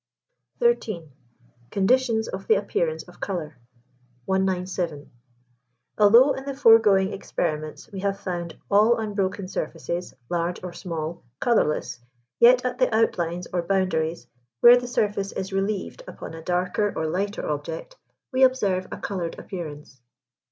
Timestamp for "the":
2.47-2.55, 6.45-6.55, 12.79-12.91, 14.75-14.87